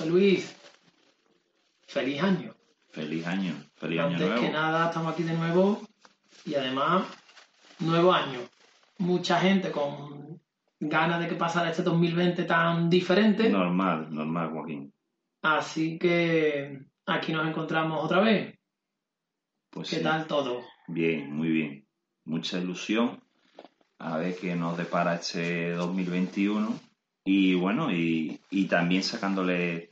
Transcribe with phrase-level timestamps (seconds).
[0.00, 0.56] José Luis,
[1.86, 2.54] feliz año.
[2.88, 4.40] Feliz año, feliz año Antes nuevo.
[4.40, 5.82] que nada, estamos aquí de nuevo
[6.46, 7.04] y además,
[7.80, 8.38] nuevo año.
[8.96, 10.40] Mucha gente con
[10.80, 13.50] ganas de que pasara este 2020 tan diferente.
[13.50, 14.90] Normal, normal, Joaquín.
[15.42, 18.58] Así que aquí nos encontramos otra vez.
[19.68, 20.02] Pues ¿Qué sí.
[20.02, 20.62] tal todo?
[20.88, 21.86] Bien, muy bien.
[22.24, 23.22] Mucha ilusión
[23.98, 26.88] a ver qué nos depara este 2021
[27.22, 29.89] y bueno, y, y también sacándole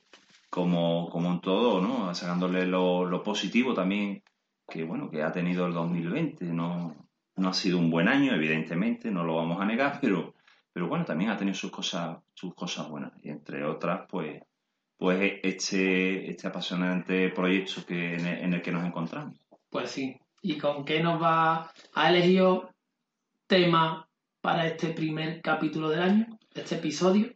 [0.51, 2.15] como, como en todo, ¿no?
[2.15, 4.23] Sacándole lo, lo positivo también
[4.69, 6.45] que bueno, que ha tenido el 2020.
[6.47, 6.95] No,
[7.37, 10.35] no ha sido un buen año, evidentemente, no lo vamos a negar, pero,
[10.73, 13.13] pero bueno, también ha tenido sus cosas, sus cosas buenas.
[13.23, 14.43] Y entre otras, pues,
[14.99, 19.39] pues este, este apasionante proyecto que, en el- que nos encontramos.
[19.71, 20.17] Pues sí.
[20.43, 22.43] ¿Y con qué nos va a elegir
[23.47, 24.09] tema
[24.41, 26.27] para este primer capítulo del año?
[26.55, 27.33] Este episodio.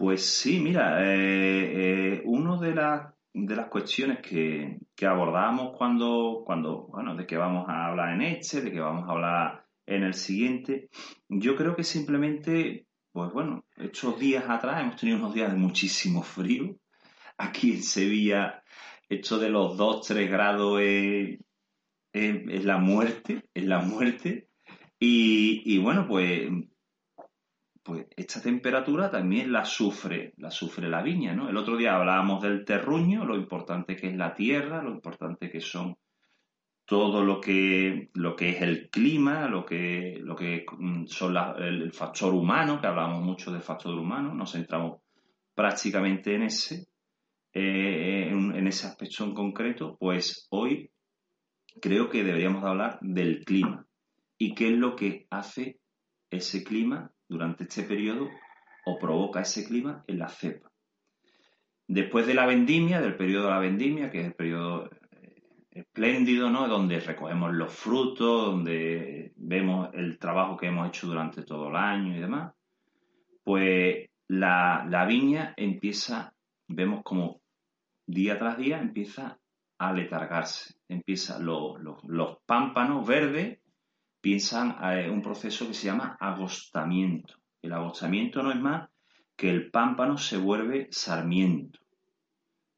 [0.00, 6.42] Pues sí, mira, eh, eh, una de las, de las cuestiones que, que abordamos cuando,
[6.46, 10.04] cuando, bueno, de que vamos a hablar en este, de que vamos a hablar en
[10.04, 10.88] el siguiente,
[11.28, 16.22] yo creo que simplemente, pues bueno, estos días atrás hemos tenido unos días de muchísimo
[16.22, 16.76] frío.
[17.38, 18.62] Aquí en Sevilla,
[19.08, 21.40] esto de los 2, 3 grados es,
[22.12, 24.48] es- es la muerte, es la muerte.
[24.98, 26.50] Y, y bueno, pues
[27.82, 31.48] pues esta temperatura también la sufre, la sufre la viña, ¿no?
[31.48, 35.60] El otro día hablábamos del terruño, lo importante que es la tierra, lo importante que
[35.60, 35.96] son
[36.84, 41.92] todo lo que, lo que es el clima, lo que, lo que mm, son el,
[41.92, 45.00] factor humano, que hablamos mucho del factor humano, nos centramos
[45.54, 46.88] prácticamente en ese,
[47.52, 50.90] eh, en, en ese aspecto en concreto, pues hoy
[51.80, 53.86] creo que deberíamos de hablar del clima
[54.36, 55.78] y qué es lo que hace
[56.30, 58.28] ese clima durante este periodo
[58.84, 60.70] o provoca ese clima en la cepa.
[61.86, 66.50] Después de la vendimia, del periodo de la vendimia, que es el periodo eh, espléndido,
[66.50, 66.66] ¿no?
[66.68, 72.16] Donde recogemos los frutos, donde vemos el trabajo que hemos hecho durante todo el año
[72.16, 72.52] y demás,
[73.44, 76.32] pues la, viña empieza,
[76.68, 77.40] vemos como
[78.06, 79.38] día tras día empieza
[79.78, 83.59] a letargarse, empieza lo- lo- los pámpanos verdes
[84.20, 87.34] piensan a un proceso que se llama agostamiento.
[87.62, 88.88] El agostamiento no es más
[89.36, 91.78] que el pámpano se vuelve sarmiento,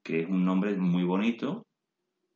[0.02, 1.66] que es un nombre muy bonito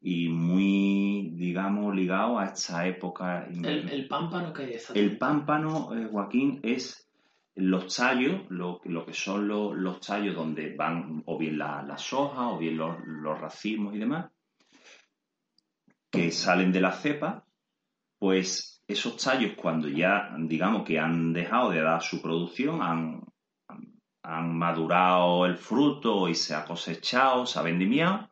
[0.01, 3.47] y muy, digamos, ligado a esta época.
[3.47, 4.91] El, el pámpano que es.
[4.91, 7.09] El pámpano, eh, Joaquín, es
[7.55, 12.13] los tallos, lo, lo que son los, los tallos donde van o bien la- las
[12.13, 14.31] hojas o bien los, los racimos y demás,
[16.11, 17.45] que salen de la cepa,
[18.19, 23.23] pues esos tallos cuando ya, digamos, que han dejado de dar su producción, han,
[24.23, 28.29] han- madurado el fruto y se ha cosechado, se ha vendimiado,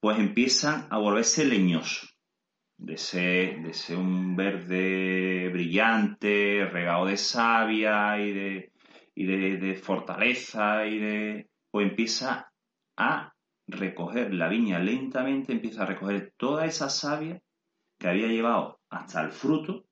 [0.00, 2.10] pues empiezan a volverse leñosos.
[2.76, 8.72] De ser un verde brillante, regado de savia y de,
[9.14, 11.50] y de, de fortaleza y de...
[11.70, 12.50] pues empieza
[12.96, 13.32] a
[13.66, 17.40] recoger la viña lentamente, empieza a recoger toda esa savia
[17.98, 19.86] que había llevado hasta el fruto,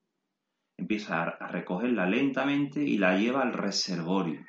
[0.76, 4.44] empieza a, recogerla lentamente y la lleva al reservorio.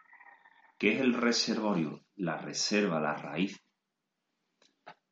[0.77, 2.01] ¿Qué es el reservorio?
[2.15, 3.59] La reserva, la raíz.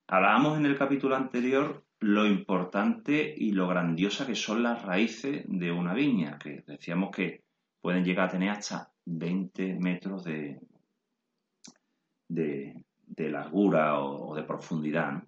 [0.08, 5.72] Hablábamos en el capítulo anterior lo importante y lo grandiosa que son las raíces de
[5.72, 7.44] una viña, que decíamos que
[7.80, 10.60] pueden llegar a tener hasta 20 metros de,
[12.28, 15.24] de, de largura o, de profundidad.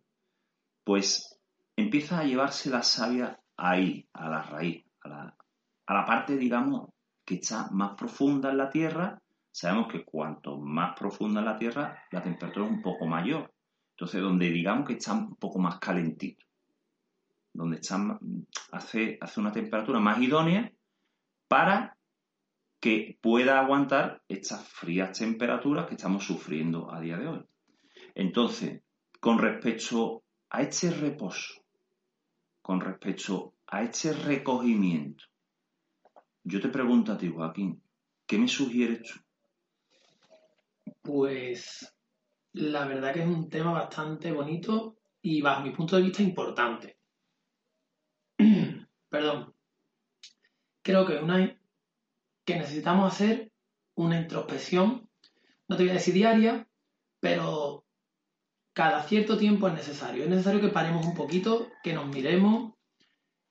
[0.84, 1.40] Pues
[1.76, 5.38] empieza a llevarse la savia ahí, a la raíz, a la,
[5.86, 6.90] a la parte, digamos,
[7.26, 9.22] que está más profunda en la tierra.
[9.52, 13.54] Sabemos que cuanto más profunda en la tierra, la temperatura es un poco mayor.
[13.92, 16.46] Entonces, donde digamos que está un poco más calentito,
[17.54, 18.20] donde está,
[18.72, 20.72] hace, hace una temperatura más idónea
[21.48, 21.96] para
[22.80, 27.46] que pueda aguantar estas frías temperaturas que estamos sufriendo a día de hoy.
[28.16, 28.82] Entonces,
[29.20, 31.63] con respecto a este reposo,
[32.64, 35.26] con respecto a este recogimiento,
[36.44, 37.84] yo te pregunto a ti, Joaquín,
[38.26, 39.20] ¿qué me sugieres tú?
[41.02, 41.94] Pues
[42.54, 46.98] la verdad que es un tema bastante bonito y bajo mi punto de vista importante.
[49.10, 49.54] Perdón.
[50.82, 51.60] Creo que, una,
[52.46, 53.52] que necesitamos hacer
[53.96, 55.10] una introspección,
[55.68, 56.68] no te voy a decir diaria,
[57.20, 57.83] pero
[58.74, 60.24] cada cierto tiempo es necesario.
[60.24, 62.74] Es necesario que paremos un poquito, que nos miremos,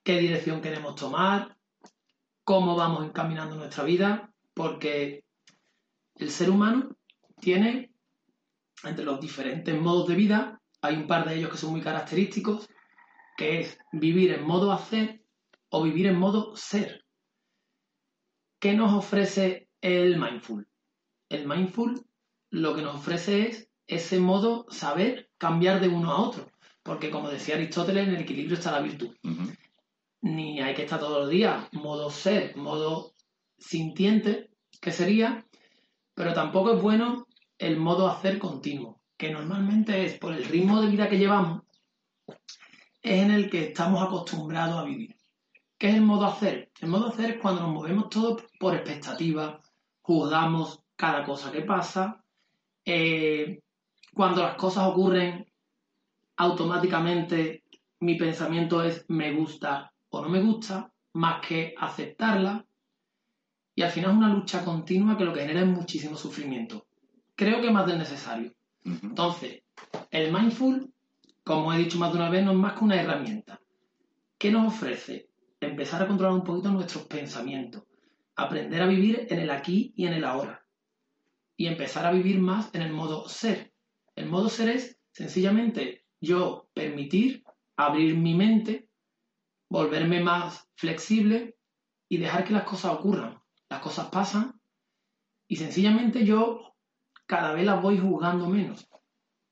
[0.03, 1.57] qué dirección queremos tomar,
[2.43, 5.23] cómo vamos encaminando nuestra vida, porque
[6.15, 6.95] el ser humano
[7.39, 7.93] tiene,
[8.83, 12.67] entre los diferentes modos de vida, hay un par de ellos que son muy característicos,
[13.37, 15.23] que es vivir en modo hacer
[15.69, 17.05] o vivir en modo ser.
[18.59, 20.67] ¿Qué nos ofrece el mindful?
[21.29, 22.05] El mindful
[22.49, 26.49] lo que nos ofrece es ese modo saber cambiar de uno a otro,
[26.83, 29.15] porque como decía Aristóteles, en el equilibrio está la virtud.
[30.21, 33.13] Ni hay que estar todos los días modo ser, modo
[33.57, 34.49] sintiente,
[34.81, 35.45] que sería,
[36.13, 37.27] pero tampoco es bueno
[37.57, 41.63] el modo hacer continuo, que normalmente es por el ritmo de vida que llevamos,
[43.01, 45.15] es en el que estamos acostumbrados a vivir.
[45.77, 46.71] ¿Qué es el modo hacer?
[46.79, 49.59] El modo hacer es cuando nos movemos todos por expectativa,
[50.01, 52.23] juzgamos cada cosa que pasa,
[52.85, 53.62] eh,
[54.13, 55.45] cuando las cosas ocurren
[56.37, 57.63] automáticamente
[57.99, 62.65] mi pensamiento es me gusta o no me gusta, más que aceptarla.
[63.75, 66.85] Y al final es una lucha continua que lo que genera es muchísimo sufrimiento.
[67.35, 68.53] Creo que más del necesario.
[68.83, 69.63] Entonces,
[70.11, 70.93] el mindful,
[71.43, 73.59] como he dicho más de una vez, no es más que una herramienta.
[74.37, 75.29] ¿Qué nos ofrece?
[75.59, 77.83] Empezar a controlar un poquito nuestros pensamientos,
[78.35, 80.65] aprender a vivir en el aquí y en el ahora,
[81.55, 83.72] y empezar a vivir más en el modo ser.
[84.15, 87.43] El modo ser es sencillamente yo permitir
[87.75, 88.89] abrir mi mente,
[89.69, 91.57] volverme más flexible
[92.07, 93.41] y dejar que las cosas ocurran.
[93.69, 94.59] Las cosas pasan
[95.47, 96.75] y sencillamente yo
[97.25, 98.87] cada vez las voy juzgando menos.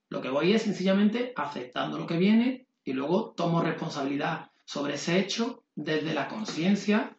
[0.10, 5.20] Lo que voy es sencillamente aceptando lo que viene y luego tomo responsabilidad sobre ese
[5.20, 7.18] hecho desde la conciencia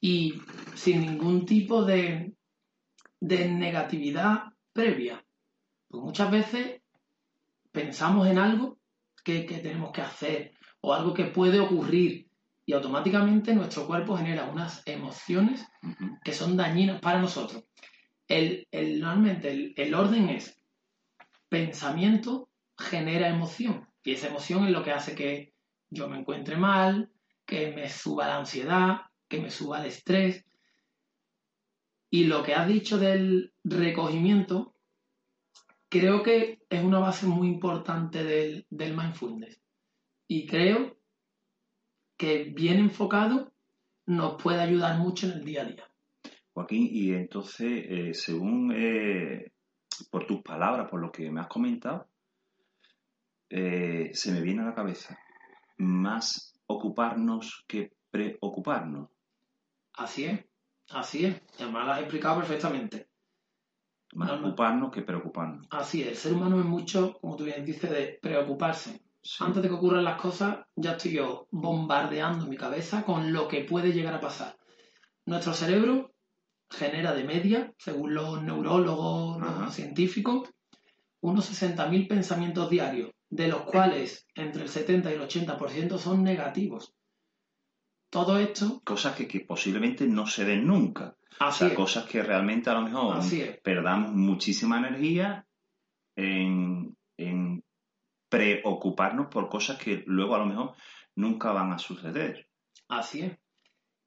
[0.00, 0.40] y
[0.74, 2.34] sin ningún tipo de,
[3.20, 5.24] de negatividad previa.
[5.88, 6.82] Pues muchas veces
[7.72, 8.78] pensamos en algo
[9.24, 12.28] que, tenemos que hacer o algo que puede ocurrir
[12.64, 15.66] y automáticamente nuestro cuerpo genera unas emociones
[16.22, 17.64] que son dañinas para nosotros.
[18.26, 18.66] El,
[19.00, 20.62] normalmente el, orden es
[21.48, 25.54] pensamiento genera emoción y esa emoción es lo que hace que
[25.90, 27.10] yo me encuentre mal,
[27.46, 30.44] que me suba la ansiedad, que me suba el estrés.
[32.10, 34.74] Y lo que has dicho del recogimiento
[35.88, 39.60] creo que es una base muy importante del, mindfulness.
[40.26, 40.96] Y creo
[42.16, 43.52] que bien enfocado
[44.06, 45.84] nos puede ayudar mucho en el día a día.
[46.52, 49.52] Joaquín, y entonces, eh, según eh,
[50.10, 52.08] por tus palabras, por lo que me has comentado,
[53.48, 55.18] eh, se me viene a la cabeza
[55.78, 59.08] más ocuparnos que preocuparnos.
[59.94, 60.44] Así es,
[60.90, 61.40] así es.
[61.58, 63.07] Además lo has explicado perfectamente.
[64.14, 65.66] Más ocuparnos que preocuparnos.
[65.70, 69.02] Así es, el ser humano es mucho, como tú bien dices, de preocuparse.
[69.40, 73.64] Antes de que ocurran las cosas, ya estoy yo bombardeando mi cabeza con lo que
[73.64, 74.56] puede llegar a pasar.
[75.26, 76.14] Nuestro cerebro
[76.70, 80.48] genera de media, según los neurólogos, los científicos,
[81.20, 86.94] unos 60.000 pensamientos diarios, de los cuales entre el 70 y el 80% son negativos.
[88.10, 88.80] Todo esto...
[88.84, 91.17] Cosas que, posiblemente no se den nunca.
[91.40, 93.18] O sea, cosas que realmente a lo mejor
[93.62, 95.46] perdamos muchísima energía
[96.16, 96.96] en,
[98.28, 100.74] preocuparnos por cosas que luego a lo mejor
[101.16, 102.48] nunca van a suceder.
[102.88, 103.38] Así es.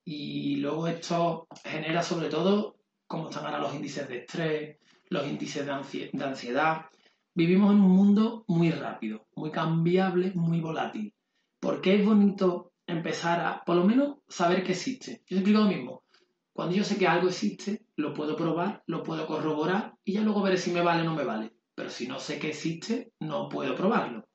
[0.06, 4.78] Y luego esto genera sobre todo cómo están ahora los índices de estrés,
[5.10, 6.86] los índices de ansiedad.
[7.34, 11.14] Vivimos en un mundo muy rápido, muy cambiable, muy volátil.
[11.60, 15.22] ¿Por qué es bonito empezar a, por lo menos, saber que existe.
[15.26, 16.04] Yo siempre digo lo mismo.
[16.53, 20.41] Cuando yo sé que algo existe, lo puedo probar, lo puedo corroborar y ya luego
[20.41, 21.55] veré si me vale o no me vale.
[21.75, 24.27] Pero si no sé que existe, no puedo probarlo.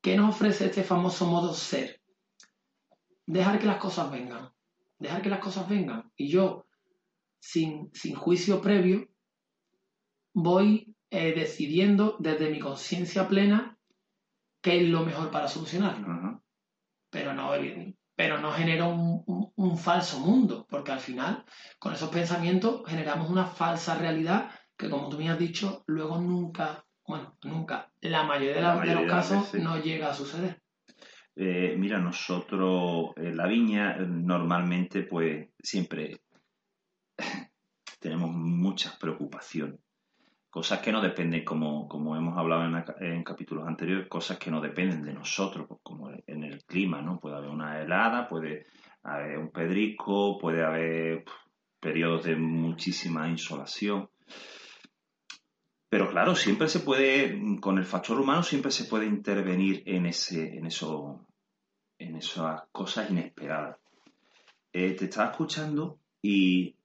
[0.00, 2.00] ¿Qué nos ofrece este famoso modo ser?
[3.26, 4.50] Dejar que las cosas vengan.
[4.98, 6.10] Dejar que las cosas vengan.
[6.16, 6.66] Y yo,
[7.38, 9.08] sin, sin juicio previo,
[10.32, 13.78] voy eh, decidiendo desde mi conciencia plena
[14.62, 16.42] qué es lo mejor para solucionarlo
[17.12, 17.52] pero no,
[18.22, 21.44] pero no genera un, falso mundo, porque al final,
[21.80, 26.84] con esos pensamientos, generamos una falsa realidad que, como tú me has dicho, luego nunca
[27.04, 30.62] bueno, nunca, la mayoría de, los casos no llega a suceder.
[31.34, 36.20] Eh, mira, nosotros en la viña normalmente pues siempre
[37.98, 39.80] tenemos muchas preocupaciones.
[40.52, 45.02] Cosas que no dependen, como, como hemos hablado en, capítulos anteriores, cosas que no dependen
[45.02, 47.18] de nosotros, pues, como en el clima, ¿no?
[47.18, 48.66] Puede haber una helada, puede
[49.02, 51.24] haber un pedrisco, puede haber
[51.80, 54.10] periodos de muchísima insolación.
[55.88, 60.54] Pero claro, siempre se puede, con el factor humano siempre se puede intervenir en, ese,
[60.54, 61.26] en, eso,
[61.98, 63.78] en esas cosas inesperadas.
[64.70, 66.76] Eh, te estaba escuchando y,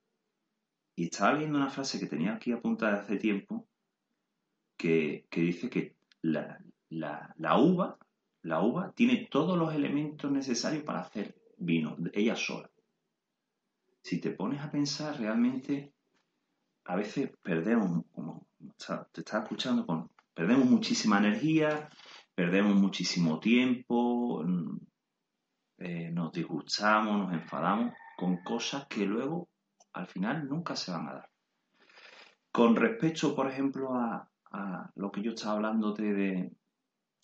[0.98, 3.68] y, estaba leyendo una frase que tenía aquí apuntada hace tiempo
[4.76, 6.58] que, dice que la,
[7.56, 7.98] uva,
[8.42, 12.68] la uva tiene todos los elementos necesarios para hacer vino, ella sola.
[14.02, 15.92] Si te pones a pensar realmente,
[16.84, 18.48] a veces perdemos, como
[19.12, 21.88] te estaba escuchando, perdemos muchísima energía,
[22.34, 24.78] perdemos muchísimo tiempo, mm,
[25.78, 29.48] eh, nos disgustamos, nos enfadamos con cosas que luego
[29.92, 31.30] al final nunca se van a dar.
[32.50, 34.28] Con respecto, por ejemplo, a,
[34.94, 36.50] lo que yo estaba hablando de,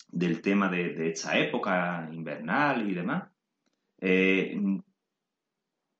[0.09, 3.29] del tema de, esta época invernal y demás,
[3.99, 4.55] eh,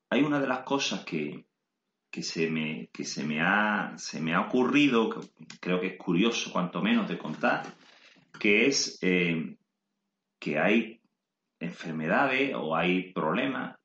[0.10, 1.48] hay una de las cosas que,
[2.16, 5.98] que se me, que se me, ha, se me ha ocurrido, que creo que es
[5.98, 7.66] curioso cuanto menos de contar,
[8.40, 9.58] que es eh,
[10.40, 11.02] que hay
[11.60, 13.78] enfermedades o hay problemas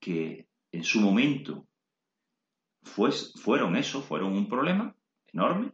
[0.00, 1.66] que en su momento
[2.84, 4.94] fueron eso, fueron un problema
[5.32, 5.72] enorme,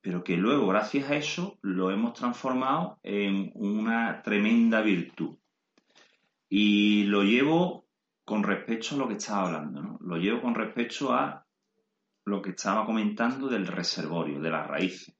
[0.00, 5.38] pero que luego, gracias a eso, lo hemos transformado en una tremenda virtud.
[6.48, 7.86] Y lo llevo
[8.24, 9.98] con respecto a lo que estaba hablando, ¿no?
[10.02, 11.46] Lo llevo con respecto a
[12.26, 15.16] lo que estaba comentando del reservorio, de las raíces.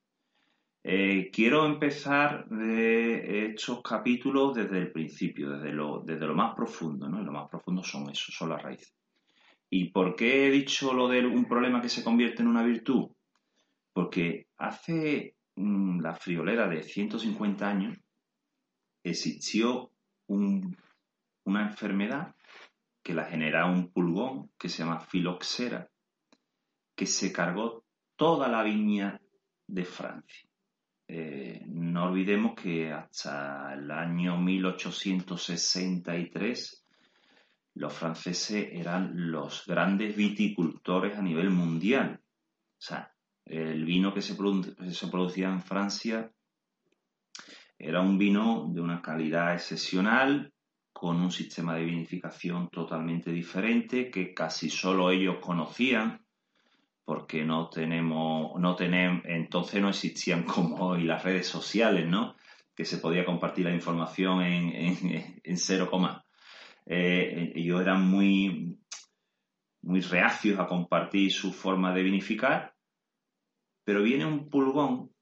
[0.83, 7.09] Eh, quiero empezar de estos capítulos desde el principio, desde lo, desde lo más profundo,
[7.09, 7.23] ¿no?
[7.23, 8.94] Y lo más profundo son eso, son las raíces.
[9.76, 13.11] ¿Y por qué he dicho lo de un problema que se convierte en una virtud?
[13.93, 17.99] Porque hace mm, la friolera de 150 años
[19.02, 19.90] existió
[20.28, 22.37] una enfermedad
[23.02, 25.90] que la genera un pulgón que se llama filoxera,
[26.95, 29.21] que se cargó toda la viña
[29.66, 30.49] de Francia.
[31.09, 36.84] Eh, no olvidemos que hasta el año 1863
[37.75, 42.21] los franceses eran los grandes viticultores a nivel mundial.
[42.23, 43.12] O sea,
[43.45, 44.35] el vino que se,
[44.93, 46.31] se producía en Francia
[47.78, 50.54] era un vino de una calidad excepcional,
[50.93, 56.25] con un sistema de vinificación totalmente diferente que casi solo ellos conocían
[57.04, 62.37] porque no tenemos, no tenemos, entonces no existían como hoy las redes sociales, ¿no?
[62.75, 66.24] Que se podía compartir la información en, en, cero coma.
[66.87, 68.79] Eh, ellos eran muy,
[69.83, 72.75] muy reacios a compartir su forma de vinificar,
[73.85, 75.14] pero viene un pulgón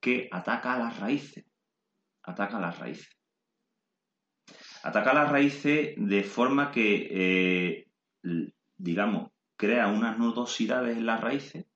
[0.00, 1.44] que ataca a las raíces,
[2.22, 3.08] ataca a las raíces.
[4.82, 7.88] Ataca las raíces de forma que, eh,
[8.76, 11.66] digamos, crea unas nudosidades en las raíces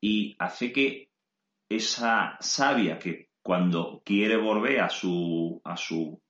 [0.00, 1.10] y hace que
[1.68, 6.22] esa savia que cuando quiere volver a su, a su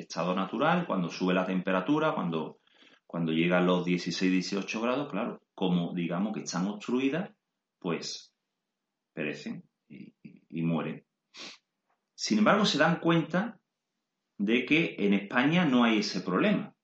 [0.00, 2.58] estado natural, cuando sube la temperatura, cuando,
[3.06, 7.30] cuando llega a los 16-18 grados, claro, como digamos que están obstruidas,
[7.78, 8.32] pues
[9.12, 11.04] perecen y mueren.
[12.14, 13.58] Sin embargo, se dan cuenta
[14.38, 16.74] de que en España no hay ese problema.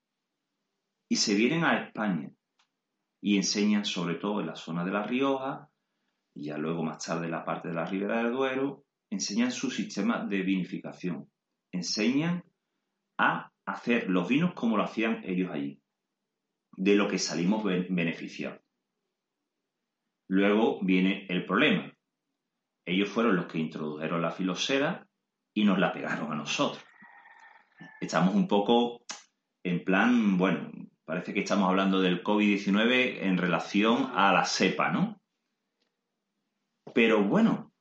[1.09, 2.29] Y se vienen a España
[3.21, 5.69] y enseñan sobre todo en la zona de La Rioja,
[6.33, 9.69] y ya luego más tarde en la parte de la Ribera del Duero, enseñan su
[9.71, 11.29] sistema de vinificación.
[11.71, 12.43] Enseñan
[13.19, 15.79] a hacer los vinos como lo hacían ellos allí,
[16.71, 18.61] de lo que salimos beneficiados.
[20.27, 21.93] Luego viene el problema.
[22.85, 25.07] Ellos fueron los que introdujeron la filosera
[25.53, 26.83] y nos la pegaron a nosotros
[27.99, 29.01] estamos un poco
[29.63, 30.71] en plan, bueno,
[31.05, 35.21] parece que estamos hablando del COVID-19 en relación a la cepa, ¿no?
[36.93, 37.71] Pero bueno,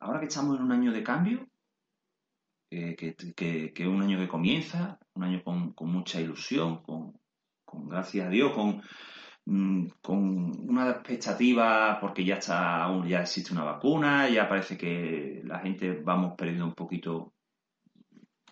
[0.00, 1.48] ahora que estamos en un año de cambio,
[2.74, 7.14] que, es un año que comienza, un año con, mucha ilusión, con,
[7.88, 8.82] gracias a Dios, con,
[9.46, 15.60] mm, con una expectativa porque ya está, ya existe una vacuna, ya parece que la
[15.60, 17.32] gente vamos perdiendo un poquito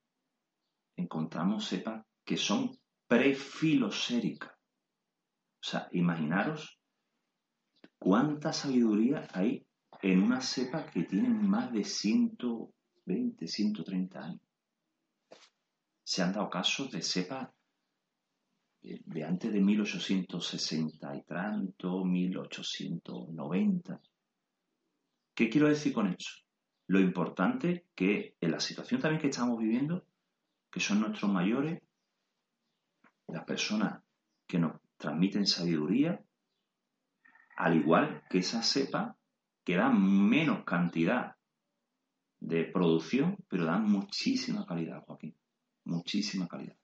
[0.97, 4.51] Encontramos cepas que son prefiloséricas.
[4.51, 6.77] O sea, imaginaros
[7.97, 9.65] cuánta sabiduría hay
[10.01, 14.41] en una cepa que tiene más de 120, 130 años.
[16.03, 17.51] Se han dado casos de cepas
[18.81, 24.01] de antes de 1860 y tanto, 1890.
[25.35, 26.31] ¿Qué quiero decir con eso?
[26.87, 30.05] Lo importante que en la situación también que estamos viviendo,
[30.71, 31.81] que son nuestros mayores,
[33.27, 34.03] las personas
[34.47, 36.23] que nos transmiten sabiduría,
[37.55, 39.17] al igual que esa cepa
[39.63, 41.35] que dan menos cantidad
[42.39, 45.35] de producción, pero dan muchísima calidad, Joaquín.
[45.85, 46.75] Muchísima calidad.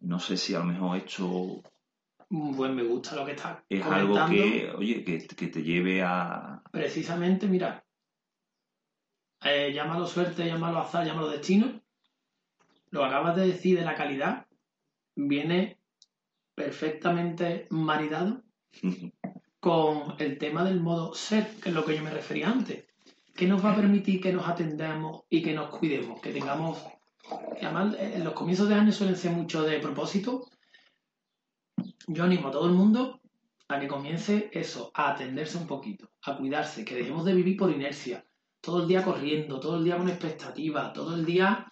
[0.00, 0.98] No sé si a lo mejor
[2.30, 6.62] hecho Pues me gusta lo que estás es algo que, oye, que, te lleve a...
[6.70, 7.84] Precisamente, mira,
[9.42, 11.80] eh, llámalo suerte, llámalo azar, llámalo destino.
[12.90, 14.46] Lo acabas de decir de la calidad
[15.14, 15.78] viene
[16.54, 18.42] perfectamente maridado
[19.60, 22.84] con el tema del modo ser, que es lo que yo me refería antes.
[23.34, 26.20] que nos va a permitir que nos atendamos y que nos cuidemos?
[26.20, 26.84] Que tengamos.
[27.62, 30.48] además, en los comienzos de año suelen ser mucho de propósito.
[32.06, 33.20] Yo animo a todo el mundo
[33.68, 37.70] a que comience eso, a atenderse un poquito, a cuidarse, que dejemos de vivir por
[37.70, 38.24] inercia,
[38.60, 41.70] todo el día corriendo, todo el día con expectativa, todo el día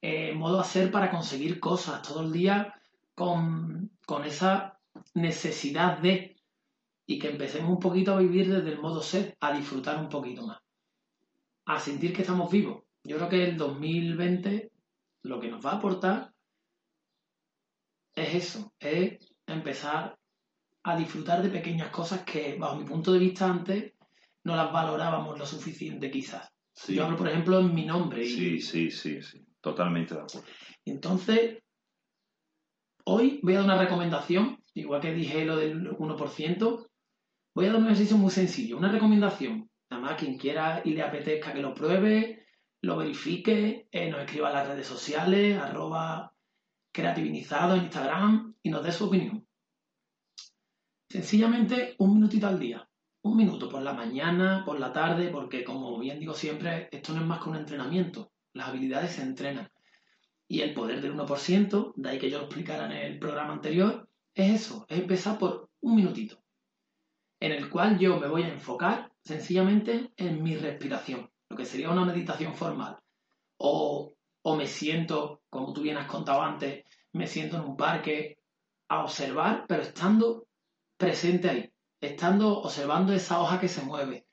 [0.00, 2.74] en eh, modo hacer para conseguir cosas, todo el día
[3.14, 4.78] con, con esa
[5.14, 6.36] necesidad de
[7.06, 10.46] y que empecemos un poquito a vivir desde el modo ser, a disfrutar un poquito
[10.46, 10.58] más,
[11.64, 12.84] a sentir que estamos vivos.
[13.02, 14.70] Yo creo que el 2020
[15.22, 16.34] lo que nos va a aportar
[18.14, 19.18] es eso, es
[19.54, 20.18] empezar
[20.84, 23.94] a disfrutar de pequeñas cosas que, bajo mi punto de vista, antes
[24.44, 26.48] no las valorábamos lo suficiente quizás.
[26.88, 28.24] Yo hablo, por ejemplo, en mi nombre.
[28.24, 30.48] Sí, sí, sí, sí, totalmente de acuerdo.
[30.84, 31.58] Entonces,
[33.10, 36.86] Hoy voy a dar una recomendación, igual que dije lo del 1%,
[37.54, 39.70] voy a dar un ejercicio muy sencillo, una recomendación.
[39.88, 42.44] Nada más quien quiera y le apetezca que lo pruebe,
[42.82, 46.34] lo verifique, eh, nos escriba en las redes sociales, arroba
[46.98, 49.46] creativizado en Instagram y nos dé su opinión.
[51.08, 52.88] Sencillamente un minutito al día.
[53.22, 57.20] Un minuto por la mañana, por la tarde, porque como bien digo siempre, esto no
[57.20, 58.32] es más que un entrenamiento.
[58.52, 59.70] Las habilidades se entrenan.
[60.48, 64.08] Y el poder del 1%, de ahí que yo lo explicara en el programa anterior,
[64.34, 66.42] es eso, es empezar por un minutito,
[67.38, 71.90] en el cual yo me voy a enfocar sencillamente en mi respiración, lo que sería
[71.90, 72.98] una meditación formal.
[73.58, 78.38] O, o me siento, como tú bien has contado antes, me siento en un parque
[78.88, 80.46] a observar, pero estando
[80.96, 84.26] presente ahí, estando observando esa hoja que se mueve,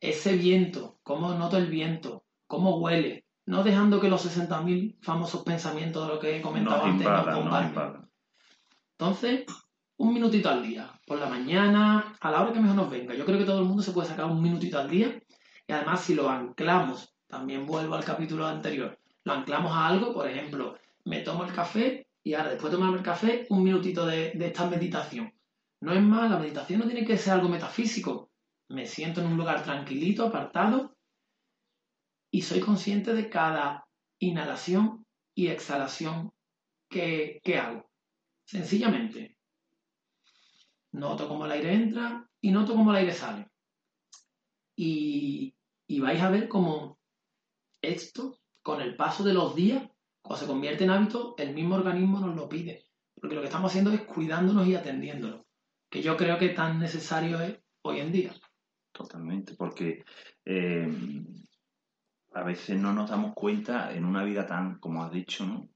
[0.00, 6.06] ese viento, cómo noto el viento, cómo huele, no dejando que los 60.000 famosos pensamientos
[6.06, 7.26] de lo que he comentado antes nos
[8.98, 9.46] Entonces,
[9.96, 13.14] un minutito al día, por la mañana, a la hora que mejor nos venga.
[13.14, 15.22] Yo creo que todo el mundo se puede sacar un minutito al día
[15.66, 20.28] y además si lo anclamos, también vuelvo al capítulo anterior, lo anclamos a algo, por
[20.28, 24.32] ejemplo, me tomo el café y ahora después de tomarme el café, un minutito de,
[24.32, 25.32] de esta meditación.
[25.80, 28.30] No es más, la meditación no tiene que ser algo metafísico.
[28.68, 30.96] Me siento en un lugar tranquilito, apartado,
[32.30, 33.86] y soy consciente de cada
[34.18, 35.04] inhalación
[35.34, 36.32] y exhalación
[36.88, 37.90] que, que hago.
[38.44, 39.36] Sencillamente,
[40.92, 43.50] noto cómo el aire entra y noto cómo el aire sale.
[44.76, 45.54] Y,
[45.86, 46.98] y vais a ver cómo
[47.82, 49.88] esto, con el paso de los días,
[50.20, 52.86] cuando se convierte en hábito, el mismo organismo nos lo pide.
[53.14, 55.42] Porque lo que estamos haciendo es cuidándonos y atendiéndonos,
[55.90, 58.34] que yo creo que tan necesario es hoy en día.
[58.92, 60.04] Totalmente, porque
[60.44, 60.88] eh,
[62.32, 65.68] a veces no nos damos cuenta en una vida tan, como has dicho, ¿no?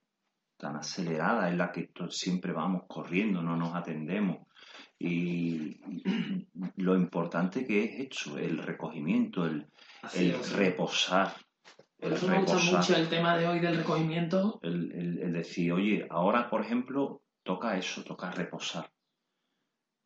[0.56, 4.46] tan acelerada en la que siempre vamos corriendo, no nos atendemos.
[4.98, 5.78] Y
[6.76, 9.66] lo importante que es hecho, el recogimiento, el,
[10.14, 11.34] el reposar.
[12.06, 14.60] Por eso me gusta mucho el tema de hoy del recogimiento.
[14.62, 18.88] El, decir, oye, ahora, por ejemplo, toca eso, toca reposar.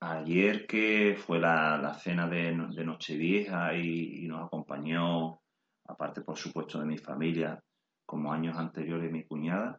[0.01, 5.43] Ayer que fue la, cena de, de Nochevieja y, y, nos acompañó,
[5.87, 7.63] aparte por supuesto de mi familia,
[8.07, 9.79] como años anteriores mi cuñada,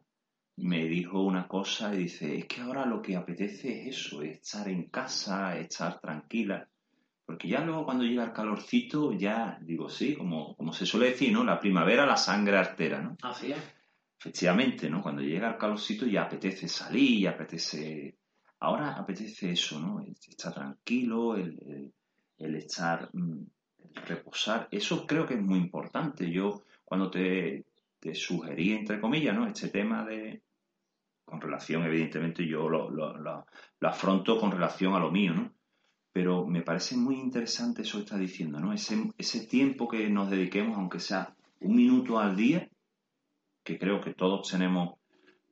[0.58, 4.68] me dijo una cosa y dice, es que ahora lo que apetece es eso, estar
[4.68, 6.70] en casa, estar tranquila.
[7.26, 11.32] Porque ya luego cuando llega el calorcito, ya digo, sí, como, como se suele decir,
[11.32, 11.44] ¿no?
[11.44, 13.18] La primavera la sangre artera, ¿no?
[13.22, 13.60] Así es.
[14.20, 15.02] Efectivamente, ¿no?
[15.02, 18.18] Cuando llega el calorcito ya apetece salir, ya apetece...
[18.60, 20.02] Ahora apetece eso, ¿no?
[20.02, 21.92] Estar tranquilo, el,
[22.38, 23.44] el, estar, mm,
[23.80, 24.68] el reposar.
[24.70, 26.30] Eso creo que es muy importante.
[26.30, 27.66] Yo cuando te,
[28.00, 29.48] te sugerí, entre comillas, ¿no?
[29.48, 30.44] Este tema de,
[31.32, 33.46] con relación, evidentemente, yo lo, lo,
[33.82, 35.54] afronto con relación a lo mío, ¿no?
[36.13, 38.74] Pero me parece muy interesante eso que está diciendo, ¿no?
[38.74, 42.69] Ese, ese tiempo que nos dediquemos, aunque sea un minuto al día,
[43.63, 44.95] que creo que todos tenemos,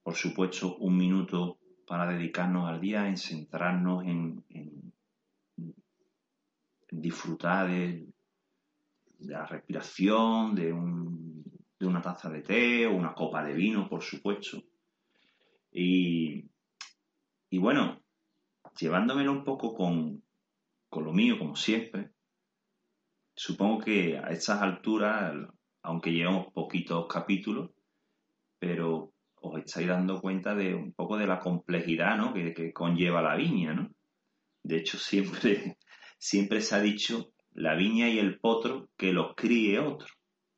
[0.03, 4.43] por supuesto, un minuto para dedicarnos al día, en centrarnos en,
[6.91, 8.07] disfrutar de,
[9.19, 11.29] de la respiración, de un
[11.79, 14.61] de una taza de té o una copa de vino, por supuesto.
[15.71, 16.45] Y,
[17.49, 18.01] y bueno,
[18.77, 20.21] llevándomelo un poco con,
[20.89, 22.11] con lo mío, como siempre,
[23.35, 25.33] supongo que a estas alturas,
[25.83, 27.69] aunque llevamos poquitos capítulos,
[28.59, 32.33] pero os estáis dando cuenta de un poco de la complejidad ¿no?
[32.33, 33.89] que, conlleva la viña, ¿no?
[34.63, 35.77] De hecho, siempre,
[36.17, 40.07] siempre se ha dicho la viña y el potro que los críe otro.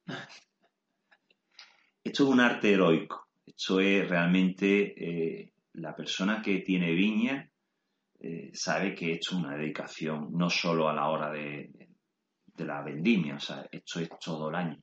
[2.03, 3.27] Esto es un arte heroico.
[3.45, 7.50] Esto es realmente eh, la persona que tiene viña
[8.23, 11.89] eh, sabe que esto es una dedicación no solo a la hora de,
[12.57, 14.77] la vendimia, o sea, esto es todo el año.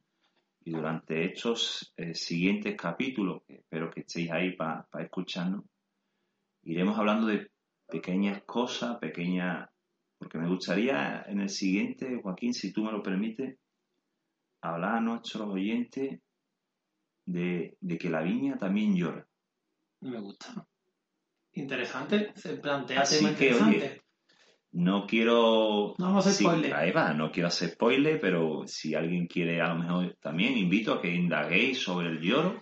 [0.64, 5.64] Y durante estos eh, siguientes capítulos, espero que estéis ahí para escucharnos,
[6.64, 7.52] iremos hablando de
[7.86, 9.68] pequeñas cosas, pequeñas,
[10.18, 13.56] porque me gustaría en el siguiente, Joaquín, si tú me lo permites,
[14.60, 16.20] hablar a nuestros oyentes
[17.24, 19.24] de, que la viña también llora.
[20.00, 20.66] Me gusta.
[21.52, 24.02] Interesante, se plantea Así que, Oye,
[24.72, 25.94] no quiero.
[25.98, 26.74] No vamos a hacer spoiler.
[26.74, 30.92] Ahí va, no quiero hacer spoiler, pero si alguien quiere, a lo mejor también invito
[30.92, 32.60] a que indaguéis sobre el lloro,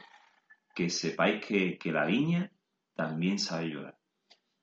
[0.74, 2.50] que sepáis que, que la viña
[2.94, 3.98] también sabe llorar.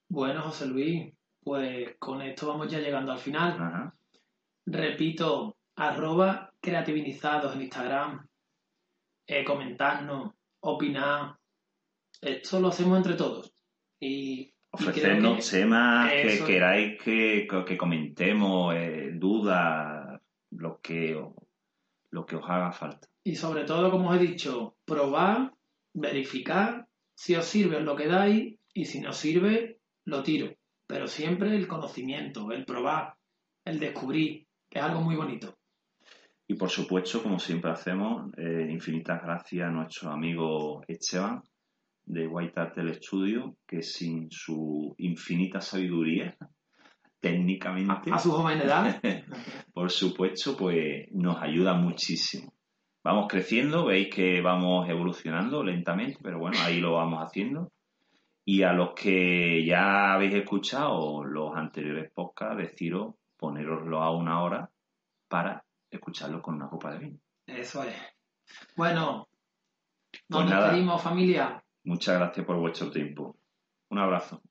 [0.07, 3.91] Bueno, José Luis, pues con esto vamos ya llegando al final.
[4.65, 8.27] Repito, arroba creativizados en Instagram,
[9.27, 11.37] eh, comentarnos, opinar.
[12.21, 13.53] Esto lo hacemos entre todos.
[14.03, 21.15] Y, Ofrecernos temas que queráis que, que comentemos, eh, dudas, lo que,
[22.09, 23.07] lo que os haga falta.
[23.23, 25.53] Y sobre todo, como os he dicho, probar,
[25.93, 30.55] verificar, si os sirve lo quedáis y si no sirve, lo tiro.
[30.87, 33.13] Pero siempre el conocimiento, el probar,
[33.63, 35.55] el descubrir, que es algo muy bonito.
[36.47, 41.43] Y por supuesto, como siempre hacemos, eh, infinitas gracias a nuestro amigo Esteban
[42.05, 46.37] de White Art del Estudio, que sin su infinita sabiduría,
[47.19, 48.11] técnicamente.
[48.11, 49.01] A, su joven edad.
[49.73, 52.53] por supuesto, pues nos ayuda muchísimo.
[53.03, 57.71] Vamos creciendo, veis que vamos evolucionando lentamente, pero bueno, ahí lo vamos haciendo.
[58.45, 64.69] Y a los que ya habéis escuchado los anteriores podcasts, deciros, poneroslo a una hora
[65.29, 67.19] para escucharlo con una copa de vino.
[67.45, 67.95] Eso es.
[68.75, 69.27] Bueno,
[70.29, 71.62] nos pues despedimos, familia.
[71.85, 73.37] Muchas gracias por vuestro tiempo.
[73.89, 74.41] Un abrazo.